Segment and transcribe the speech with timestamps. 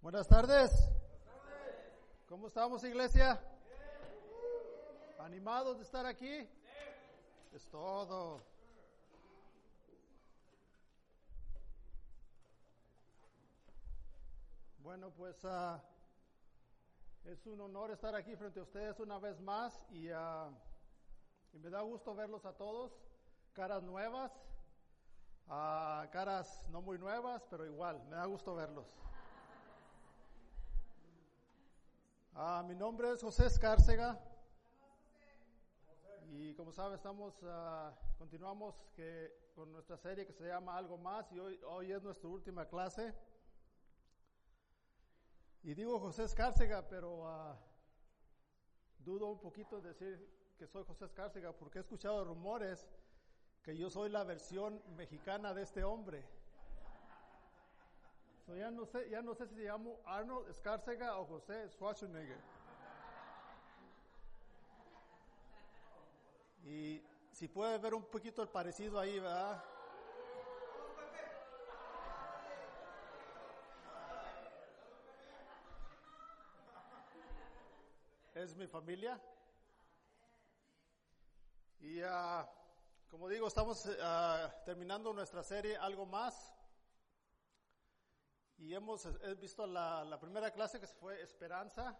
[0.00, 0.70] Buenas tardes.
[2.28, 3.40] ¿Cómo estamos, iglesia?
[5.20, 6.48] ¿Animados de estar aquí?
[7.52, 8.42] Es todo.
[14.78, 15.80] Bueno, pues ah,
[17.24, 20.50] es un honor estar aquí frente a ustedes una vez más y, ah,
[21.52, 22.92] y me da gusto verlos a todos,
[23.52, 24.32] caras nuevas,
[25.48, 28.96] ah, caras no muy nuevas, pero igual, me da gusto verlos.
[32.34, 34.18] Ah, mi nombre es José Escárcega
[36.30, 41.30] y como saben estamos ah, continuamos que, con nuestra serie que se llama Algo Más
[41.32, 43.14] y hoy, hoy es nuestra última clase.
[45.62, 47.58] Y digo José Escárcega, pero ah,
[48.98, 52.88] dudo un poquito de decir que soy José Escárcega porque he escuchado rumores
[53.64, 56.24] que yo soy la versión mexicana de este hombre.
[58.44, 62.40] So ya, no sé, ya no sé si se llamo Arnold Escárcega o José Schwarzenegger.
[66.64, 69.62] Y si puede ver un poquito el parecido ahí, ¿verdad?
[78.34, 79.20] Es mi familia.
[81.80, 82.48] Y ah,
[83.12, 86.56] como digo, estamos ah, terminando nuestra serie Algo Más.
[88.56, 91.94] Y hemos he visto la, la primera clase que fue Esperanza,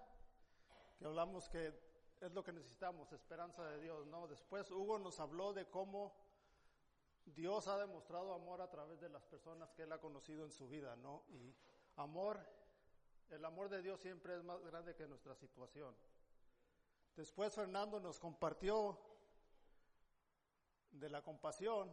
[0.98, 1.70] que hablamos que
[2.18, 4.27] es lo que necesitamos, esperanza de Dios, ¿no?
[4.27, 6.14] Después Hugo nos habló de cómo
[7.27, 10.66] Dios ha demostrado amor a través de las personas que él ha conocido en su
[10.66, 11.24] vida, ¿no?
[11.28, 11.55] Y
[11.96, 12.40] amor,
[13.28, 15.94] el amor de Dios siempre es más grande que nuestra situación.
[17.14, 19.11] Después Fernando nos compartió
[20.93, 21.93] de la compasión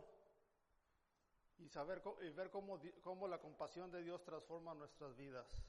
[1.57, 5.63] y saber y ver cómo, cómo la compasión de Dios transforma nuestras vidas.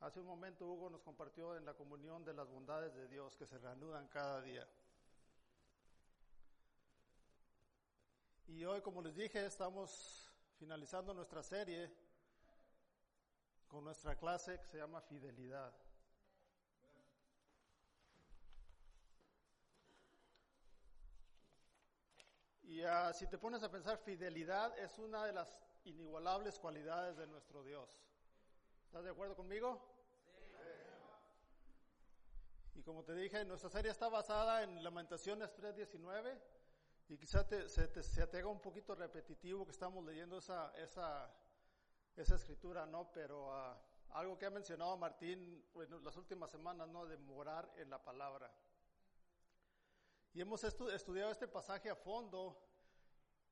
[0.00, 3.46] Hace un momento Hugo nos compartió en la comunión de las bondades de Dios que
[3.46, 4.66] se reanudan cada día.
[8.48, 10.28] Y hoy, como les dije, estamos
[10.58, 11.90] finalizando nuestra serie
[13.68, 15.72] con nuestra clase que se llama Fidelidad.
[22.72, 27.26] Y uh, si te pones a pensar, fidelidad es una de las inigualables cualidades de
[27.26, 28.00] nuestro Dios.
[28.86, 29.78] ¿Estás de acuerdo conmigo?
[32.74, 36.40] Y como te dije, nuestra serie está basada en Lamentaciones 3.19
[37.10, 40.72] y quizá te, se, te, se te haga un poquito repetitivo que estamos leyendo esa,
[40.78, 41.30] esa,
[42.16, 43.12] esa escritura, ¿no?
[43.12, 43.76] Pero uh,
[44.12, 47.04] algo que ha mencionado Martín en las últimas semanas, ¿no?
[47.04, 48.50] De morar en la palabra.
[50.34, 52.58] Y hemos estu estudiado este pasaje a fondo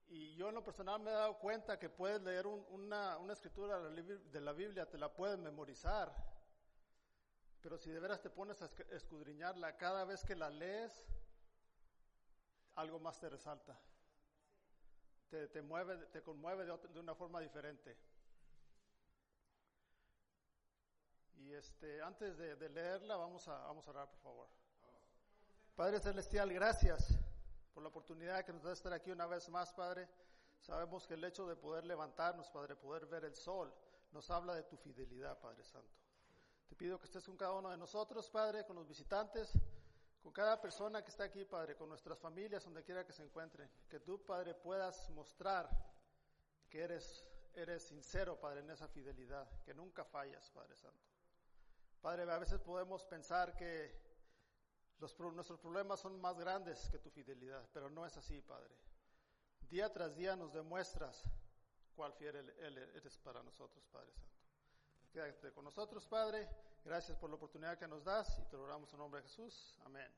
[0.06, 3.32] y yo en lo personal me he dado cuenta que puedes leer un, una, una,
[3.32, 6.12] escritura de la Biblia, te la puedes memorizar,
[7.60, 11.04] pero si de veras te pones a escudriñarla, cada vez que la lees,
[12.74, 13.78] algo más te resalta.
[15.28, 17.96] Te, mueve, te conmueve de, otra, de, una forma diferente.
[21.36, 24.48] Y este, antes de, de leerla, vamos a, vamos a orar, por favor.
[25.80, 27.18] Padre Celestial, gracias
[27.72, 30.06] por la oportunidad que nos da estar aquí una vez más, Padre.
[30.60, 33.72] Sabemos que el hecho de poder levantarnos, Padre, poder ver el sol,
[34.12, 35.96] nos habla de tu fidelidad, Padre Santo.
[36.68, 39.54] Te pido que estés con cada uno de nosotros, Padre, con los visitantes,
[40.22, 43.66] con cada persona que está aquí, Padre, con nuestras familias, donde quiera que se encuentren.
[43.88, 45.66] Que tú, Padre, puedas mostrar
[46.68, 47.24] que eres,
[47.54, 51.08] eres sincero, Padre, en esa fidelidad, que nunca fallas, Padre Santo.
[52.02, 54.09] Padre, a veces podemos pensar que
[55.00, 58.74] nuestros problemas son más grandes que tu fidelidad, pero no es así, Padre.
[59.68, 61.24] Día tras día nos demuestras
[61.94, 64.30] cuál fiel eres para nosotros, Padre Santo.
[65.12, 66.48] Quédate con nosotros, Padre.
[66.84, 69.78] Gracias por la oportunidad que nos das y te lo oramos en nombre de Jesús.
[69.84, 70.10] Amén.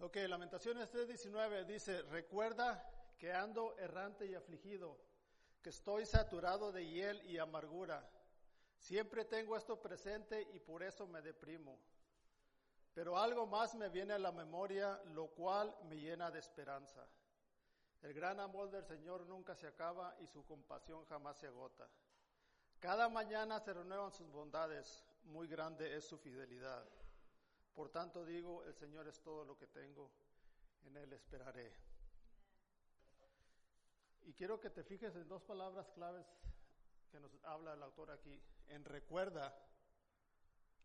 [0.00, 2.84] Ok, Lamentaciones 3:19 dice, recuerda
[3.16, 4.98] que ando errante y afligido,
[5.62, 8.04] que estoy saturado de hiel y amargura.
[8.82, 11.78] Siempre tengo esto presente y por eso me deprimo.
[12.92, 17.06] Pero algo más me viene a la memoria, lo cual me llena de esperanza.
[18.02, 21.88] El gran amor del Señor nunca se acaba y su compasión jamás se agota.
[22.80, 26.84] Cada mañana se renuevan sus bondades, muy grande es su fidelidad.
[27.72, 30.10] Por tanto digo, el Señor es todo lo que tengo,
[30.82, 31.72] en Él esperaré.
[34.22, 36.26] Y quiero que te fijes en dos palabras claves
[37.12, 39.54] que nos habla el autor aquí, en recuerda,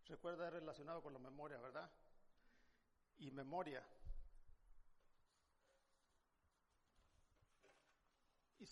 [0.05, 1.89] recuerda es relacionado con la memoria, ¿verdad?
[3.19, 3.83] y memoria.
[8.59, 8.65] Y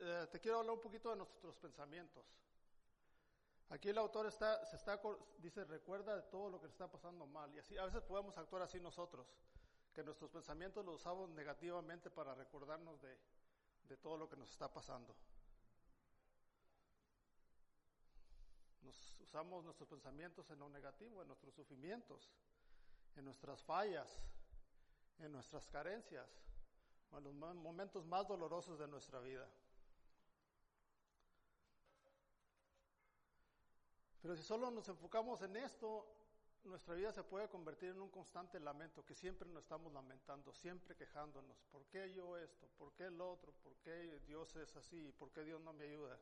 [0.00, 2.24] eh, te quiero hablar un poquito de nuestros pensamientos.
[3.70, 5.00] Aquí el autor está, se está,
[5.38, 7.54] dice, recuerda de todo lo que está pasando mal.
[7.54, 9.26] Y así, a veces podemos actuar así nosotros,
[9.94, 13.18] que nuestros pensamientos los usamos negativamente para recordarnos de,
[13.84, 15.16] de todo lo que nos está pasando.
[18.82, 22.30] Nos usamos nuestros pensamientos en lo negativo, en nuestros sufrimientos,
[23.16, 24.20] en nuestras fallas,
[25.18, 26.28] en nuestras carencias,
[27.12, 29.48] en los momentos más dolorosos de nuestra vida.
[34.20, 36.06] Pero si solo nos enfocamos en esto,
[36.64, 40.94] nuestra vida se puede convertir en un constante lamento, que siempre nos estamos lamentando, siempre
[40.94, 41.60] quejándonos.
[41.72, 42.68] ¿Por qué yo esto?
[42.78, 43.52] ¿Por qué el otro?
[43.64, 45.12] ¿Por qué Dios es así?
[45.18, 46.18] ¿Por qué Dios no me ayuda?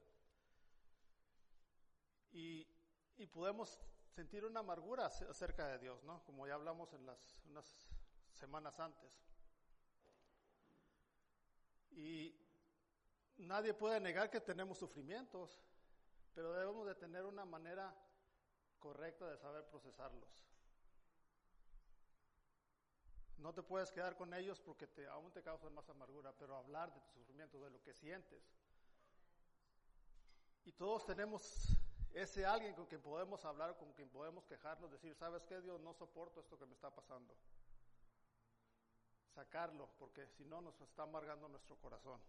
[2.32, 2.67] Y,
[3.32, 3.79] podemos
[4.09, 6.25] sentir una amargura acerca de Dios, ¿no?
[6.25, 7.67] Como ya hablamos en las unas
[8.32, 9.12] semanas antes.
[11.91, 12.35] Y
[13.37, 15.62] nadie puede negar que tenemos sufrimientos,
[16.35, 17.94] pero debemos de tener una manera
[18.79, 20.44] correcta de saber procesarlos.
[23.37, 26.93] No te puedes quedar con ellos porque te, aún te causan más amargura, pero hablar
[26.93, 28.43] de tu sufrimiento, de lo que sientes.
[30.65, 31.69] Y todos tenemos
[32.12, 35.81] ese alguien con quien podemos hablar, con quien podemos quejarnos, decir, ¿sabes qué, Dios?
[35.81, 37.35] No soporto esto que me está pasando.
[39.35, 42.21] Sacarlo, porque si no nos está amargando nuestro corazón.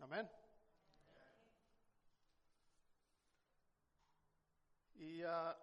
[0.00, 0.30] Amén.
[4.94, 5.54] Y uh,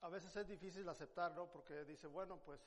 [0.00, 2.60] a veces es difícil aceptarlo porque dice, bueno, pues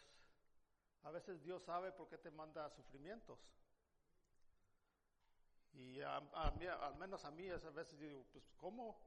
[1.04, 3.40] a veces Dios sabe por qué te manda sufrimientos.
[5.74, 6.20] Y a,
[6.58, 9.00] mí, al menos a mí a veces digo, pues ¿cómo?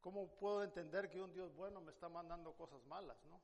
[0.00, 3.40] ¿Cómo puedo entender que un Dios bueno me está mandando cosas malas, no?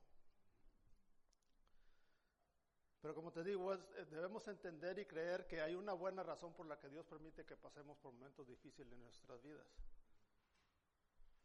[3.01, 3.79] Pero como te digo, eh,
[4.09, 7.57] debemos entender y creer que hay una buena razón por la que Dios permite que
[7.57, 9.67] pasemos por momentos difíciles en nuestras vidas.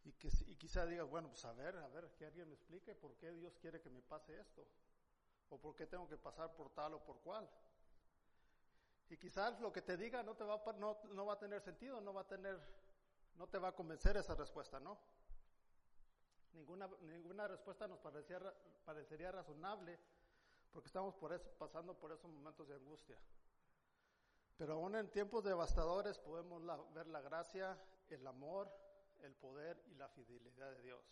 [0.05, 2.95] Y, que, y quizá digas, bueno, pues a ver, a ver, que alguien me explique
[2.95, 4.65] por qué Dios quiere que me pase esto.
[5.51, 7.51] O por qué tengo que pasar por tal o por cual.
[9.11, 12.01] Y quizás lo que te diga no, te va, no, no va a tener sentido,
[12.01, 12.57] no va a tener,
[13.39, 14.99] no te va a convencer esa respuesta, ¿no?
[16.53, 18.41] Ninguna, ninguna respuesta nos parecía,
[18.85, 19.99] parecería razonable
[20.73, 21.15] porque estamos
[21.57, 23.19] pasando por esos momentos de angustia.
[24.57, 26.63] Pero aún en tiempos devastadores podemos
[26.93, 28.69] ver la gracia, el amor,
[29.21, 31.05] el poder y la fidelidad de Dios.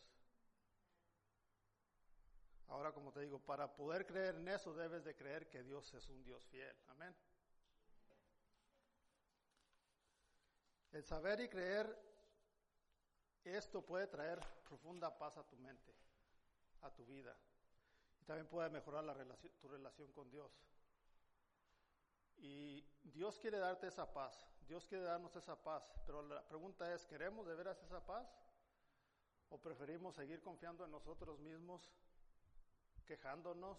[2.68, 6.08] Ahora, como te digo, para poder creer en eso debes de creer que Dios es
[6.08, 6.76] un Dios fiel.
[6.88, 7.14] Amén.
[10.90, 12.15] El saber y creer
[13.54, 15.94] esto puede traer profunda paz a tu mente,
[16.82, 17.36] a tu vida.
[18.20, 19.04] Y también puede mejorar
[19.60, 20.50] tu relación con Dios.
[22.38, 24.46] Y Dios quiere darte esa paz.
[24.66, 28.26] Dios quiere darnos esa paz, pero la pregunta es, ¿queremos de veras esa paz?
[29.48, 31.88] ¿O preferimos seguir confiando en nosotros mismos,
[33.06, 33.78] quejándonos?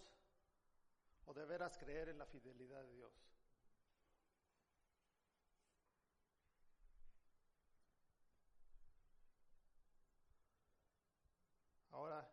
[1.26, 3.12] ¿O de veras creer en la fidelidad de Dios?
[11.90, 12.26] Ahora,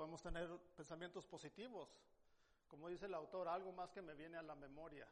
[0.00, 1.90] podemos tener pensamientos positivos.
[2.68, 5.06] Como dice el autor, algo más que me viene a la memoria.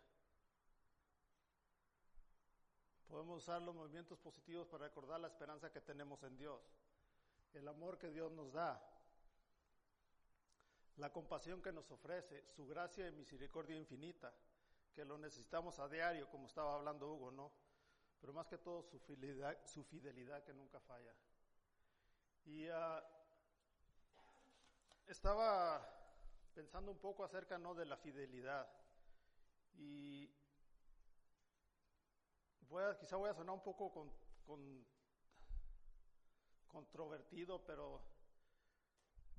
[3.07, 6.63] Podemos usar los movimientos positivos para recordar la esperanza que tenemos en Dios,
[7.53, 8.83] el amor que Dios nos da,
[10.97, 14.33] la compasión que nos ofrece, su gracia y misericordia infinita,
[14.95, 17.53] que lo necesitamos a diario, como estaba hablando Hugo, ¿no?
[18.23, 21.13] Pero más que todo su fidelidad, su fidelidad que nunca falla.
[22.47, 23.18] Y uh,
[25.09, 25.87] estaba
[26.55, 28.69] pensando un poco acerca, ¿no?, de la fidelidad.
[29.75, 30.29] Y
[32.69, 34.87] voy a, quizá voy a sonar un poco con,
[36.67, 38.03] controvertido, pero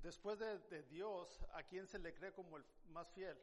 [0.02, 3.38] después de, Dios, ¿a quién se le cree como el más fiel?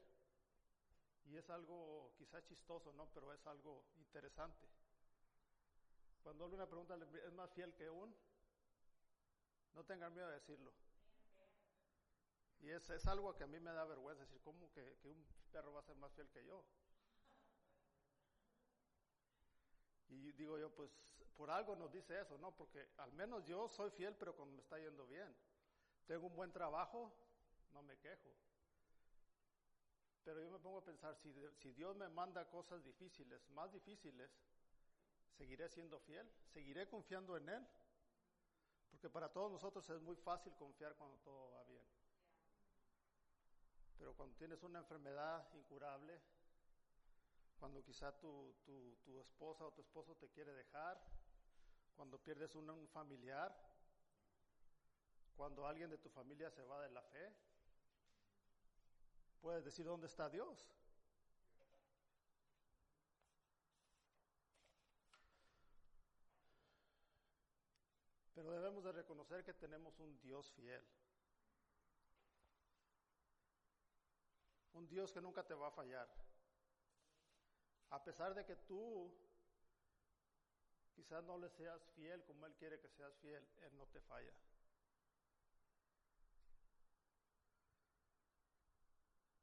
[1.26, 3.10] Y es algo quizá chistoso, ¿no?
[3.14, 4.68] Pero es algo interesante.
[6.24, 8.14] Cuando alguna pregunta es más fiel que un,
[9.74, 10.74] no tengan miedo de decirlo.
[12.62, 15.26] Y es, es algo que a mí me da vergüenza decir, ¿cómo que, que un
[15.52, 16.64] perro va a ser más fiel que yo?
[20.10, 20.92] Y digo yo, pues
[21.36, 22.52] por algo nos dice eso, ¿no?
[22.56, 25.36] Porque al menos yo soy fiel, pero cuando me está yendo bien.
[26.08, 27.14] Tengo un buen trabajo,
[27.72, 28.34] no me quejo.
[30.24, 34.32] Pero yo me pongo a pensar, si, si Dios me manda cosas difíciles, más difíciles,
[35.38, 36.30] ¿seguiré siendo fiel?
[36.48, 37.68] ¿Seguiré confiando en Él?
[38.90, 41.86] Porque para todos nosotros es muy fácil confiar cuando todo va bien.
[43.98, 46.22] Pero cuando tienes una enfermedad incurable,
[47.60, 51.02] cuando quizá tu, tu, tu esposa o tu esposo te quiere dejar,
[51.96, 53.56] cuando pierdes un, un familiar,
[55.36, 57.34] cuando alguien de tu familia se va de la fe,
[59.42, 60.72] puedes decir dónde está Dios.
[68.36, 70.86] Pero debemos de reconocer que tenemos un Dios fiel.
[74.88, 76.08] Dios que nunca te va a fallar.
[77.90, 79.12] A pesar de que tú
[80.96, 84.34] quizás no le seas fiel como Él quiere que seas fiel, Él no te falla.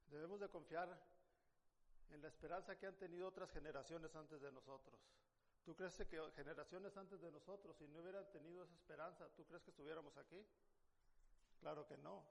[0.09, 0.89] Debemos de confiar
[2.11, 5.01] en la esperanza que han tenido otras generaciones antes de nosotros.
[5.65, 9.63] ¿Tú crees que generaciones antes de nosotros, si no hubieran tenido esa esperanza, ¿tú crees
[9.63, 10.47] que estuviéramos aquí?
[11.59, 12.23] Claro que no.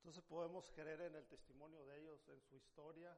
[0.00, 3.14] Entonces podemos creer en el testimonio de ellos, en su historia,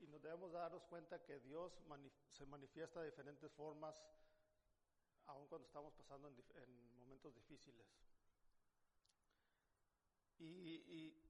[0.00, 1.78] y, nos debemos darnos cuenta que Dios
[2.30, 3.94] se manifiesta de diferentes formas,
[5.26, 7.86] aun cuando estamos pasando en, en momentos difíciles.
[10.38, 11.22] Y, y,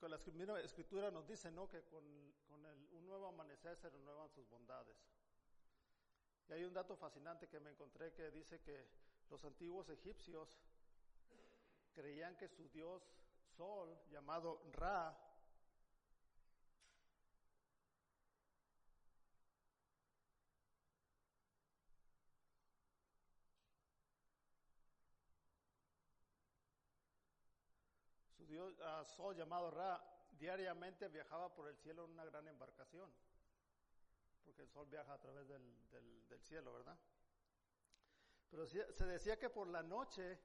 [0.00, 1.68] con la escritura nos dice ¿no?
[1.68, 2.04] que con,
[2.48, 4.96] con el, un nuevo amanecer se renuevan sus bondades.
[6.48, 8.88] Y hay un dato fascinante que me encontré que dice que
[9.30, 10.58] los antiguos egipcios
[11.92, 13.02] creían que su dios
[13.58, 15.18] sol, llamado Ra,
[28.36, 30.00] su dios uh, sol llamado Ra,
[30.38, 33.12] diariamente viajaba por el cielo en una gran embarcación
[34.44, 36.96] porque el sol viaja a través del, del cielo, ¿verdad?
[38.50, 40.38] Pero se decía que por la noche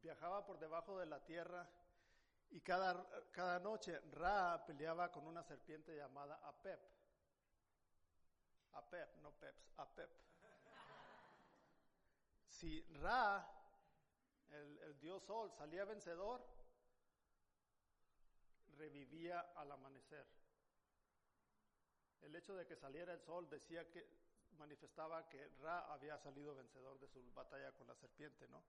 [0.00, 1.68] viajaba por debajo de la tierra
[2.52, 6.80] y cada, cada noche Ra peleaba con una serpiente llamada Apep.
[8.72, 10.10] Apep, no Peps, Apep.
[12.48, 13.46] Si Ra,
[14.50, 16.42] el, el dios sol, salía vencedor,
[18.76, 20.26] revivía al amanecer
[22.22, 24.06] el hecho de que saliera el sol decía que
[24.56, 28.62] manifestaba que Ra había salido vencedor de su batalla con la serpiente, ¿no?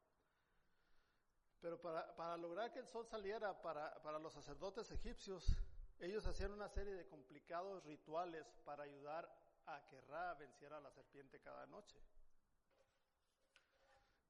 [1.64, 5.48] Pero para, para lograr que el sol saliera para, para los sacerdotes egipcios,
[5.98, 9.34] ellos hacían una serie de complicados rituales para ayudar
[9.68, 11.98] a que Ra venciera a la serpiente cada noche.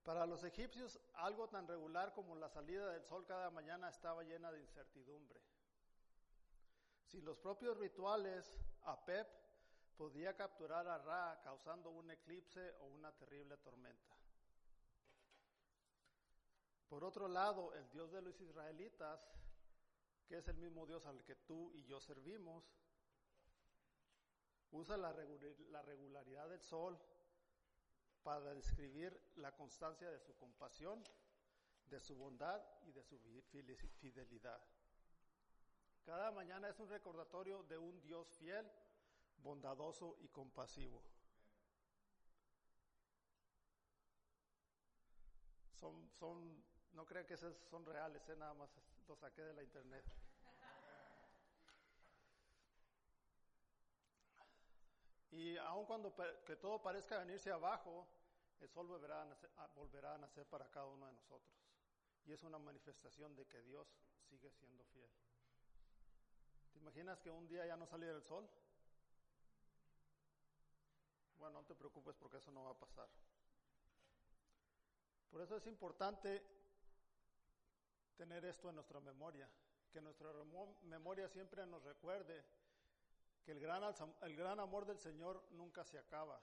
[0.03, 4.51] Para los egipcios, algo tan regular como la salida del sol cada mañana estaba llena
[4.51, 5.41] de incertidumbre.
[7.07, 9.27] Si los propios rituales Apep
[9.97, 14.22] podía capturar a Ra causando un eclipse o una terrible tormenta.
[16.93, 19.19] Por otro lado, el Dios de los israelitas,
[20.27, 22.71] que es el mismo Dios al que tú y yo servimos,
[24.69, 26.95] usa la, regularidad del sol
[28.21, 31.03] para describir la constancia de su compasión,
[31.87, 33.17] de su bondad y de su
[33.99, 34.61] fidelidad.
[36.03, 38.71] Cada mañana es un recordatorio de un Dios fiel,
[39.37, 41.01] bondadoso y compasivo.
[45.73, 48.35] Son, son, no crean que esos son reales, ¿eh?
[48.35, 48.69] nada más
[49.07, 50.05] los saqué de la internet.
[55.31, 56.13] Y aun cuando
[56.45, 58.07] que todo parezca venirse abajo,
[58.59, 61.53] el sol volverá a, nacer, volverá a nacer para cada uno de nosotros.
[62.25, 63.87] Y es una manifestación de que Dios
[64.29, 65.09] sigue siendo fiel.
[66.71, 68.47] ¿Te imaginas que un día ya no saliera el sol?
[71.37, 73.09] Bueno, no te preocupes porque eso no va a pasar.
[75.29, 76.52] Por eso es importante
[78.15, 79.49] tener esto en nuestra memoria,
[79.91, 80.31] que nuestra
[80.83, 82.43] memoria siempre nos recuerde
[83.43, 83.83] que el gran,
[84.21, 86.39] el gran amor del Señor nunca se acaba,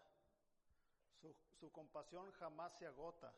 [1.21, 3.33] su, su compasión jamás se agota,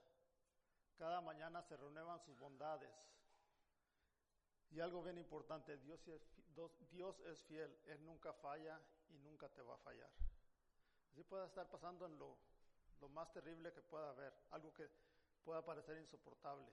[0.98, 2.90] cada mañana se renuevan sus bondades.
[4.70, 6.22] Y algo bien importante, Dios es,
[6.90, 10.10] Dios es fiel, Él nunca falla y nunca te va a fallar.
[11.10, 12.38] Así pueda estar pasando en lo,
[13.00, 14.88] lo más terrible que pueda haber, algo que
[15.44, 16.66] pueda parecer insoportable.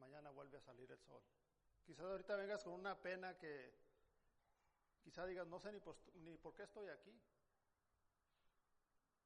[0.00, 1.22] Mañana vuelve a salir el sol.
[1.84, 3.74] Quizás ahorita vengas con una pena que
[5.02, 7.12] quizás digas, no sé ni por, qué estoy aquí.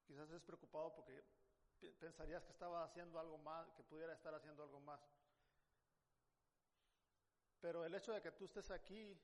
[0.04, 1.24] Quizás estés preocupado porque
[2.00, 5.00] pensarías que estaba haciendo algo más, que pudiera estar haciendo algo más.
[7.60, 9.16] Pero el hecho de que tú estés aquí,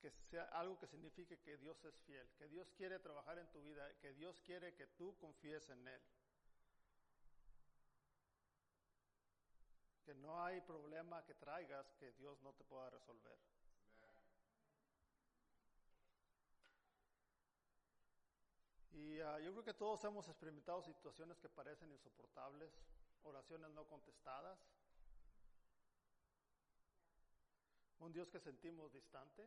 [0.00, 3.62] que sea algo que signifique que Dios es fiel, que Dios quiere trabajar en tu
[3.62, 6.02] vida, que Dios quiere que tú confíes en Él.
[10.08, 13.36] Que no hay problema que traigas que Dios no te pueda resolver.
[18.92, 22.72] Y ah, yo creo que todos hemos experimentado situaciones que parecen insoportables,
[23.24, 24.58] oraciones no contestadas,
[27.98, 29.46] un Dios que sentimos distante.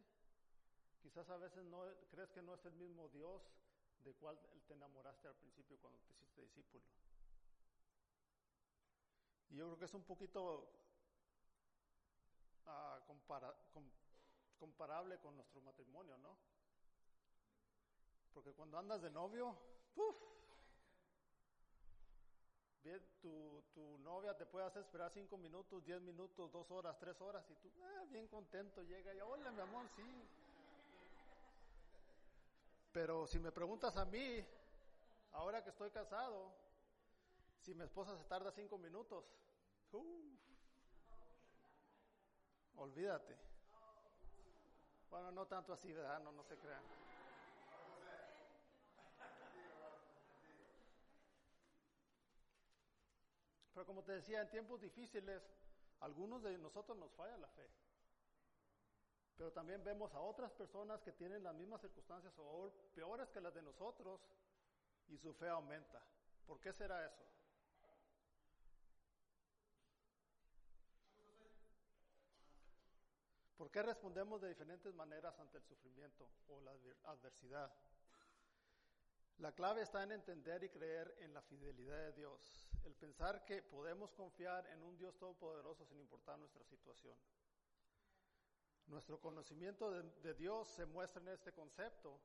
[1.02, 3.42] Quizás a veces no crees que no es el mismo Dios
[4.04, 4.38] de cual
[4.68, 7.21] te enamoraste al principio cuando te hiciste discípulo.
[9.52, 10.68] Y yo creo que es un poquito
[12.66, 13.00] ah,
[14.58, 16.38] comparable con nuestro matrimonio, ¿no?
[18.34, 19.56] Porque cuando andas de novio,
[19.94, 20.16] ¡puf!
[22.84, 27.20] Bien, tu, tu, novia te puede hacer esperar cinco minutos, diez minutos, dos horas, tres
[27.22, 30.28] horas y tú, ah, bien contento, llega y, hola mi amor, sí.
[32.92, 34.44] Pero si me preguntas a mí,
[35.34, 36.52] ahora que estoy casado,
[37.62, 39.24] si mi esposa se tarda cinco minutos,
[42.76, 43.38] olvídate.
[45.10, 46.20] Bueno, no tanto así, ¿verdad?
[46.22, 46.84] No, no se crean.
[53.74, 55.42] Pero como te decía, en tiempos difíciles,
[56.00, 57.70] algunos de nosotros nos falla la fe.
[59.38, 63.54] Pero también vemos a otras personas que tienen las mismas circunstancias o peores que las
[63.54, 64.22] de nosotros
[65.08, 66.02] y su fe aumenta.
[66.46, 67.41] ¿Por qué será eso?
[73.62, 76.72] ¿Por qué respondemos de diferentes maneras ante el sufrimiento o la
[77.04, 77.72] adversidad?
[79.38, 83.62] La clave está en entender y creer en la fidelidad de Dios, el pensar que
[83.62, 87.16] podemos confiar en un Dios todopoderoso sin importar nuestra situación.
[88.88, 92.20] Nuestro conocimiento de, Dios se muestra en este concepto,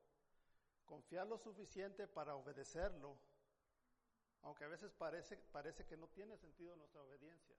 [0.87, 3.15] confiar lo suficiente para obedecerlo,
[4.41, 7.57] aunque a veces parece, parece que no tiene sentido nuestra obediencia.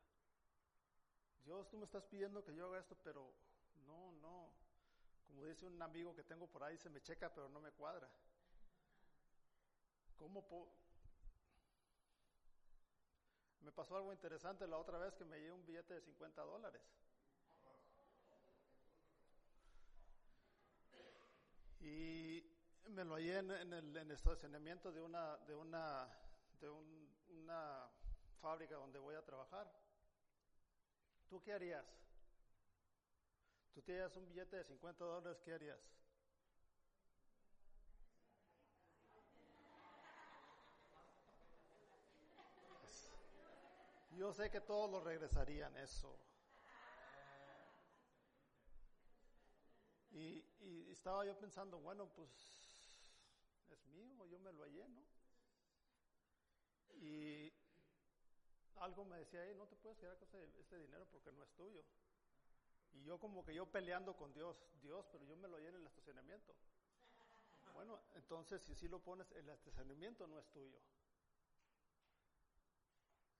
[1.46, 3.31] Dios, tú me estás pidiendo que yo haga esto, pero
[3.88, 4.51] no, no.
[5.27, 8.09] Como dice un amigo que tengo por ahí, se me checa, pero no me cuadra.
[10.18, 10.46] ¿Cómo
[13.68, 16.81] me pasó algo interesante la otra vez que me llevé un billete de 50 dólares.
[21.81, 22.50] Y
[22.85, 26.07] me lo hallé en, el, estacionamiento de una, de una,
[26.61, 27.90] de una
[28.40, 29.70] fábrica donde voy a trabajar.
[31.27, 31.85] ¿Tú qué harías?
[33.77, 35.40] ¿Tú tienes un billete de 50 dólares?
[35.46, 35.77] ¿Qué harías?
[44.18, 46.18] Yo sé que todos lo regresarían eso.
[50.09, 50.44] Y,
[50.92, 52.31] estaba yo pensando, bueno, pues
[53.70, 55.05] es mío, yo me lo hallé, ¿no?
[56.96, 57.53] Y
[58.77, 61.83] algo me decía, no te puedes quedar con este dinero porque no es tuyo.
[62.98, 65.75] Y yo como que yo peleando con Dios, Dios, pero yo me lo hallé en
[65.75, 66.53] el estacionamiento.
[67.74, 70.79] Bueno, entonces si sí lo pones, el estacionamiento no es tuyo.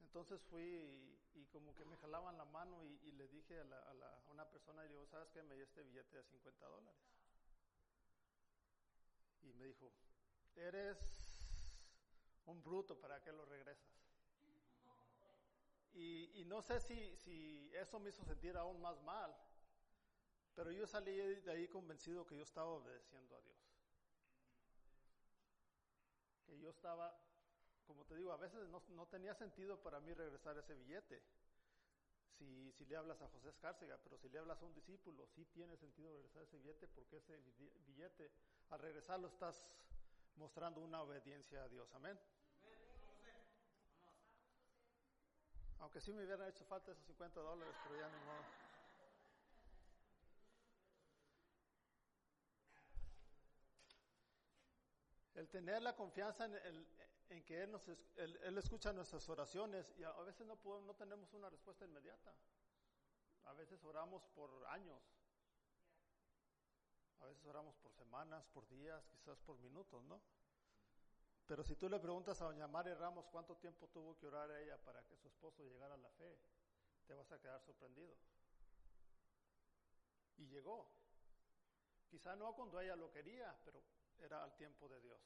[0.02, 4.46] Entonces fui y, como que me jalaban la mano y, le dije a, la, una
[4.46, 5.42] persona, y ¿sabes qué?
[5.42, 7.00] Me di este billete de 50 dólares.
[9.42, 9.92] Y me dijo,
[10.56, 10.98] eres
[12.46, 13.98] un bruto, ¿para qué lo regresas?
[15.94, 19.36] Y, no sé si, si eso me hizo sentir aún más mal,
[20.58, 23.60] pero yo salí de ahí convencido que yo estaba obedeciendo a Dios.
[26.48, 27.16] Que yo estaba
[27.86, 31.24] como te digo, a veces no, tenía sentido para mí regresar ese billete.
[32.38, 35.46] Si, si, le hablas a José Escárcega, pero si le hablas a un discípulo, sí
[35.46, 37.38] tiene sentido regresar ese billete porque ese
[37.86, 38.30] billete,
[38.72, 39.74] al regresarlo estás
[40.36, 41.90] mostrando una obediencia a Dios.
[41.94, 42.20] Amén.
[45.80, 48.67] Aunque sí me hubieran hecho falta esos 50 dólares, pero ya no modo.
[55.38, 56.88] El tener la confianza en el,
[57.30, 61.32] en que él, nos, él, escucha nuestras oraciones y a, veces no, podemos, no tenemos
[61.32, 62.34] una respuesta inmediata.
[63.46, 65.00] A veces oramos por años.
[67.20, 70.20] A veces oramos por semanas, por días, quizás por minutos, ¿no?
[71.46, 74.60] Pero si tú le preguntas a doña Mari Ramos cuánto tiempo tuvo que orar a
[74.60, 76.36] ella para que su esposo llegara a la fe,
[77.06, 78.18] te vas a quedar sorprendido.
[80.38, 80.90] Y llegó.
[82.10, 83.84] Quizá no cuando ella lo quería, pero
[84.20, 85.20] era al tiempo de Dios.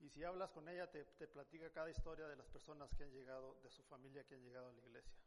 [0.00, 3.60] Y si hablas con ella, te, platica cada historia de las personas que han llegado,
[3.62, 5.20] de su familia que han llegado a la iglesia.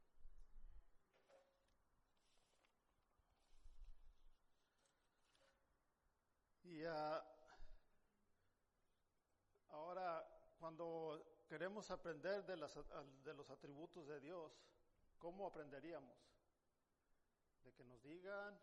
[6.64, 7.24] Y ah,
[9.70, 12.74] ahora, cuando queremos aprender de, las,
[13.24, 14.52] de, los atributos de Dios,
[15.20, 16.18] ¿cómo aprenderíamos?
[17.64, 18.60] De que nos digan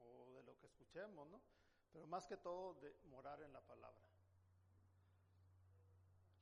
[0.00, 1.40] o de lo que escuchemos, ¿no?
[1.94, 4.08] Pero más que todo de morar en la palabra.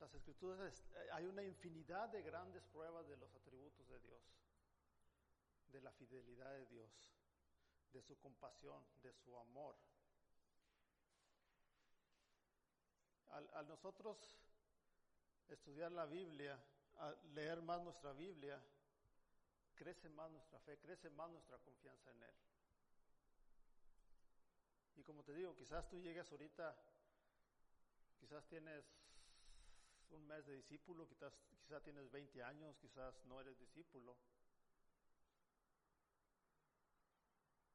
[0.01, 4.23] Las escrituras, eh, hay una infinidad de grandes pruebas de los atributos de Dios,
[5.71, 6.91] de la fidelidad de Dios,
[7.93, 9.77] de su compasión, de su amor.
[13.29, 14.19] Al, nosotros
[15.49, 16.59] estudiar la Biblia,
[16.97, 18.59] al leer más nuestra Biblia,
[19.75, 22.35] crece más nuestra fe, crece más nuestra confianza en Él.
[25.03, 26.77] Y como te digo, quizás tú llegues ahorita,
[28.21, 28.85] quizás tienes
[30.11, 34.17] un mes de discípulo, quizás, quizás tienes 20 años, quizás no eres discípulo.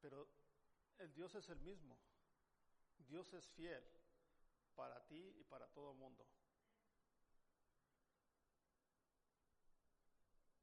[0.00, 0.26] Pero
[0.96, 1.98] el Dios es el mismo.
[2.96, 3.84] Dios es fiel
[4.74, 6.26] para ti y para todo el mundo.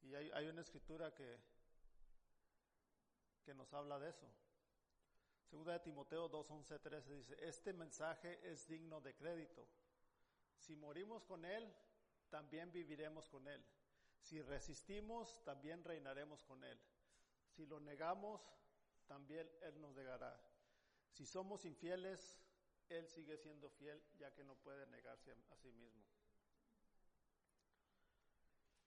[0.01, 1.39] Y hay, hay, una escritura que,
[3.43, 4.27] que nos habla de eso.
[5.45, 9.67] Segunda de Timoteo 2, 11, 13 dice, este mensaje es digno de crédito
[10.65, 11.71] si morimos con Él,
[12.29, 13.63] también viviremos con Él.
[14.19, 16.79] Si resistimos, también reinaremos con Él.
[17.49, 18.41] Si lo negamos,
[19.05, 20.35] también Él nos negará.
[21.11, 22.39] Si somos infieles,
[22.89, 26.03] Él sigue siendo fiel, ya que no puede negarse a, sí mismo.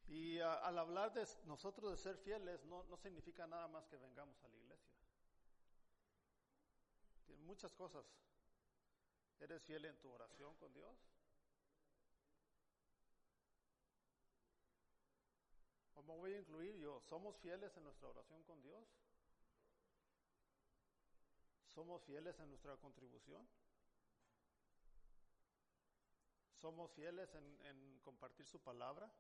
[0.09, 4.43] Y al hablar de nosotros de ser fieles, no, no significa nada más que vengamos
[4.43, 4.68] a la iglesia.
[7.49, 8.05] Muchas cosas.
[9.41, 10.95] ¿Eres fiel en tu oración con Dios?
[15.95, 17.01] ¿Cómo voy a incluir yo?
[17.01, 18.87] ¿Somos fieles en nuestra oración con Dios?
[21.75, 23.49] ¿Somos fieles en nuestra contribución?
[26.61, 29.11] ¿Somos fieles en, compartir su palabra?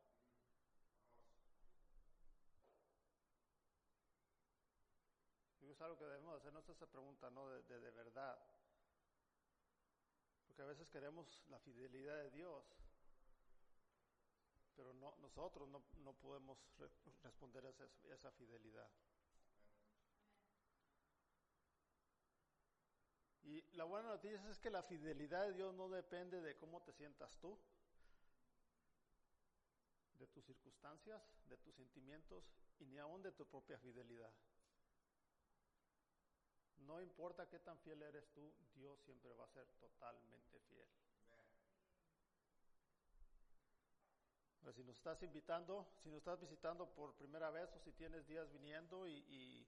[5.78, 7.48] Es algo que debemos hacernos esa pregunta, ¿no?
[7.50, 8.36] De, de, verdad.
[10.44, 12.64] Porque a veces queremos la fidelidad de Dios,
[14.74, 16.58] pero no, nosotros no, no podemos
[17.22, 18.90] responder a esa, esa fidelidad.
[23.44, 26.92] Y la buena noticia es que la fidelidad de Dios no depende de cómo te
[26.92, 27.56] sientas tú,
[30.14, 34.34] de tus circunstancias, de tus sentimientos y ni aún de tu propia fidelidad.
[36.86, 40.88] No importa qué tan fiel eres tú, Dios siempre va a ser totalmente fiel.
[44.72, 48.50] si nos estás invitando, si nos estás visitando por primera vez o si tienes días
[48.52, 49.66] viniendo y,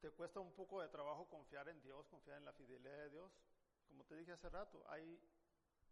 [0.00, 3.32] te cuesta un poco de trabajo confiar en Dios, confiar en la fidelidad de Dios,
[3.88, 5.18] como te dije hace rato, hay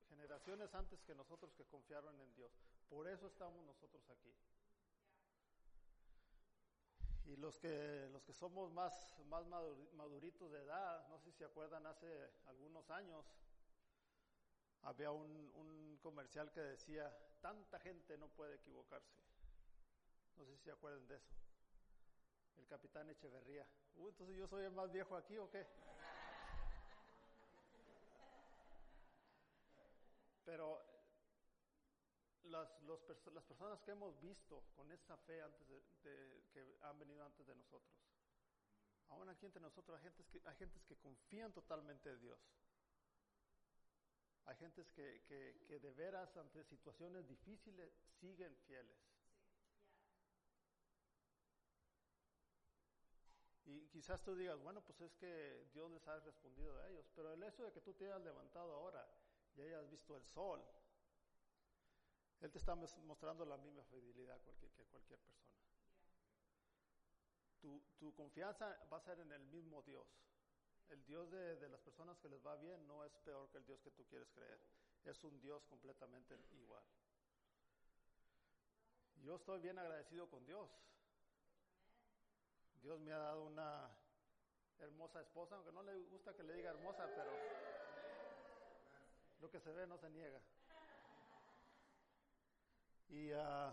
[0.09, 2.53] generaciones antes que nosotros que confiaron en Dios.
[2.89, 4.33] Por eso estamos nosotros aquí.
[7.25, 11.45] Y los que, los que somos más, más maduritos de edad, no sé si se
[11.45, 13.25] acuerdan, hace algunos años,
[14.83, 17.11] había un, un, comercial que decía,
[17.41, 19.17] tanta gente no puede equivocarse.
[20.37, 21.33] No sé si se acuerdan de eso.
[22.59, 23.67] El capitán Echeverría.
[23.97, 25.67] Uh, entonces yo soy el más viejo aquí o qué?
[30.45, 30.83] Pero
[32.45, 33.01] las, los,
[33.33, 36.54] las personas que hemos visto con esa fe antes de,
[37.35, 37.99] antes de nosotros,
[39.09, 42.39] aún aquí entre nosotros hay gentes que, hay que confían totalmente en Dios.
[44.45, 48.99] Hay gentes que, que, de veras ante situaciones difíciles siguen fieles.
[53.65, 57.33] Y quizás tú digas, bueno, pues es que Dios les ha respondido a ellos, pero
[57.33, 59.09] el hecho de que tú te hayas levantado ahora
[59.57, 60.63] y hayas visto el sol,
[62.41, 65.25] Él te está mostrando la misma fidelidad que cualquier persona.
[67.65, 70.07] Tu, confianza va a ser en el mismo Dios.
[70.91, 73.81] El Dios de, las personas que les va bien no es peor que el Dios
[73.81, 74.61] que tú quieres creer.
[75.05, 76.85] Es un Dios completamente igual.
[79.23, 80.69] Yo estoy bien agradecido con Dios.
[82.83, 83.91] Dios me ha dado una
[84.79, 87.33] hermosa esposa, aunque no le gusta que le diga hermosa, pero
[89.41, 90.43] lo que se ve no se niega.
[93.09, 93.73] Y uh,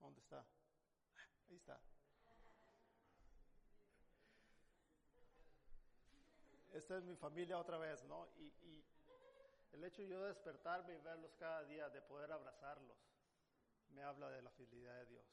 [0.00, 0.44] ¿dónde está?
[1.48, 1.80] Ahí está.
[6.74, 8.28] Esta es mi familia otra vez, ¿no?
[8.36, 8.52] Y,
[9.72, 12.96] el hecho de yo despertarme y verlos cada día, de poder abrazarlos,
[13.88, 15.26] me habla de la fidelidad de Dios.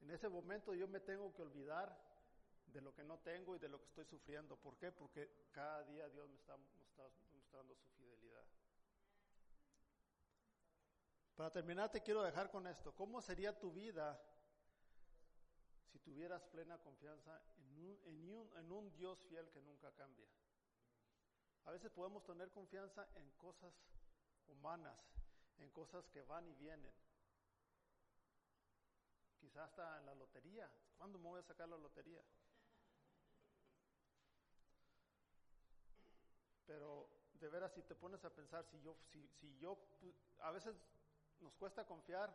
[0.00, 1.94] En ese momento yo me tengo que olvidar
[2.66, 4.56] de lo que no tengo y de lo que estoy sufriendo.
[4.56, 4.90] ¿Por qué?
[4.90, 6.56] Porque cada día Dios me está,
[7.34, 8.44] mostrando su fidelidad.
[11.36, 12.94] Para terminar, te quiero dejar con esto.
[12.94, 14.18] ¿Cómo sería tu vida
[15.92, 20.26] si tuvieras plena confianza en un, en un, en un Dios fiel que nunca cambia?
[21.64, 23.72] A veces podemos tener confianza en cosas
[24.48, 24.98] humanas,
[25.58, 26.92] en cosas que van y vienen.
[29.40, 30.70] Quizás hasta en la lotería.
[30.96, 32.22] ¿Cuándo me voy a sacar la lotería?
[36.66, 39.78] Pero de veras, si te pones a pensar, si yo, si, si yo,
[40.40, 40.74] a veces
[41.40, 42.34] nos cuesta confiar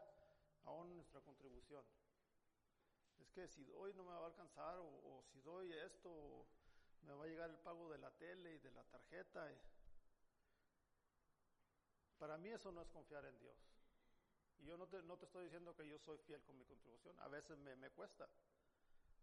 [0.66, 1.84] aún en nuestra contribución.
[3.20, 6.46] Es que si doy no me va a alcanzar, o, si doy esto,
[7.02, 9.48] me va a llegar el pago de la tele y de la tarjeta.
[12.18, 13.58] Para mí eso no es confiar en Dios.
[14.60, 17.18] Y yo no te, no te estoy diciendo que yo soy fiel con mi contribución.
[17.20, 18.28] A veces me, me cuesta.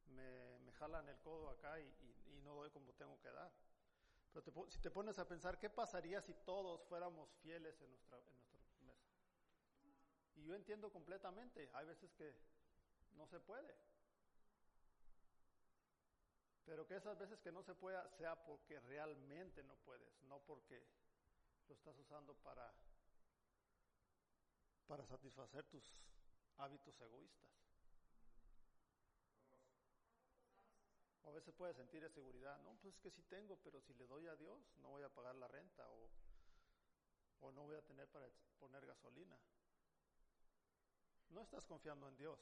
[0.06, 3.52] Me, me, jalan el codo acá y, no doy como tengo que dar.
[4.32, 8.18] Pero te, si te pones a pensar, ¿qué pasaría si todos fuéramos fieles en nuestra,
[8.18, 9.09] en nuestra mesa?
[10.37, 12.37] Y yo entiendo completamente, hay veces que
[13.16, 13.76] no se puede.
[16.64, 20.85] Pero que esas veces que no se pueda sea porque realmente no puedes, no porque
[21.68, 22.72] lo estás usando para
[24.87, 25.85] para satisfacer tus
[26.59, 27.46] hábitos egoístas.
[31.22, 34.07] O a veces puedes sentir seguridad, no, pues es que sí tengo, pero si le
[34.07, 36.09] doy a Dios no voy a pagar la renta o,
[37.40, 39.37] o no voy a tener para poner gasolina.
[41.31, 42.38] No estás confiando en Dios.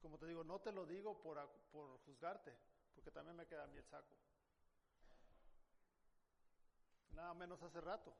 [0.00, 1.38] Como te digo, no te lo digo por,
[1.70, 2.56] por juzgarte,
[2.94, 4.14] porque también me queda a mí el saco.
[7.12, 8.14] Nada menos hace rato.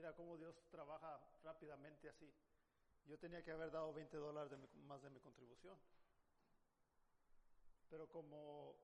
[0.00, 2.32] Mira cómo Dios trabaja rápidamente así.
[3.04, 5.76] Yo tenía que haber dado 20 dólares más de mi contribución.
[7.90, 8.76] Pero como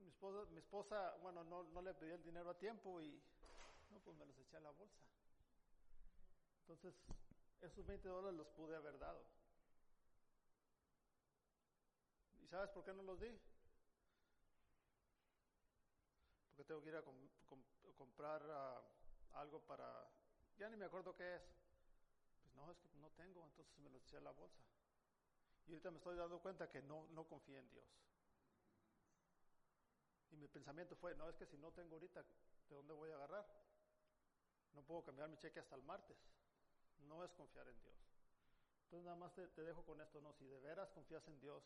[0.00, 3.22] mi esposa, mi esposa bueno, no, no, le pedí el dinero a tiempo y
[3.90, 5.00] no, pues me los eché a la bolsa.
[6.62, 6.94] Entonces,
[7.62, 9.24] esos 20 dólares los pude haber dado.
[12.40, 13.38] ¿Y sabes por qué no los di?
[16.48, 17.16] Porque tengo que ir a com
[17.48, 17.62] com
[17.96, 19.86] comprar uh, algo para,
[20.56, 21.42] ya ni me acuerdo qué es.
[22.42, 24.64] Pues no, es que no tengo, entonces me los eché a la bolsa.
[25.66, 27.86] Y ahorita me estoy dando cuenta que no, no confío en Dios.
[30.30, 33.16] Y mi pensamiento fue, no, es que si no tengo ahorita, ¿de dónde voy a
[33.16, 33.46] agarrar?
[34.72, 36.16] No puedo cambiar mi cheque hasta el martes.
[37.08, 37.94] No es confiar en Dios.
[38.84, 41.62] Entonces nada más te, dejo con esto, no, si de veras confías en Dios,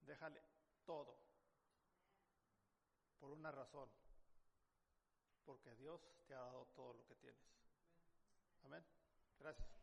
[0.00, 0.42] déjale
[0.86, 1.18] todo.
[3.20, 3.90] Por una razón.
[5.44, 7.42] Porque Dios te ha dado todo lo que tienes.
[8.64, 8.84] Amén.
[9.38, 9.77] Gracias.